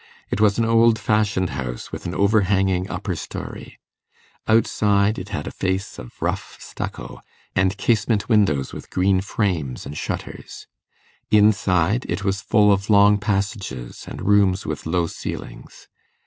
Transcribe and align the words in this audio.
It 0.31 0.41
was 0.41 0.57
an 0.57 0.65
old 0.65 0.97
fashioned 0.97 1.51
house, 1.51 1.91
with 1.91 2.07
an 2.07 2.15
overhanging 2.15 2.89
upper 2.89 3.15
storey; 3.15 3.77
outside, 4.47 5.19
it 5.19 5.29
had 5.29 5.45
a 5.45 5.51
face 5.51 5.99
of 5.99 6.19
rough 6.19 6.57
stucco, 6.59 7.21
and 7.55 7.77
casement 7.77 8.27
windows 8.27 8.73
with 8.73 8.89
green 8.89 9.21
frames 9.21 9.85
and 9.85 9.95
shutters; 9.95 10.65
inside, 11.29 12.07
it 12.09 12.23
was 12.23 12.41
full 12.41 12.71
of 12.71 12.89
long 12.89 13.19
passages, 13.19 14.05
and 14.07 14.23
rooms 14.27 14.65
with 14.65 14.87
low 14.87 15.05
ceilings. 15.05 15.87